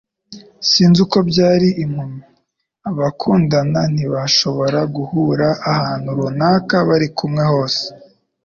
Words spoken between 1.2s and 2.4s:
byari impumyi.